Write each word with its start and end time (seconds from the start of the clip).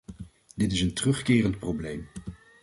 Dit 0.55 0.71
is 0.71 0.81
een 0.81 0.93
terugkerend 0.93 1.59
probleem. 1.59 2.07